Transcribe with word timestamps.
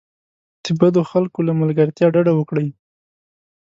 د 0.63 0.65
بدو 0.79 1.01
خلکو 1.11 1.39
له 1.47 1.53
ملګرتیا 1.61 2.07
ډډه 2.13 2.33
وکړئ. 2.35 2.67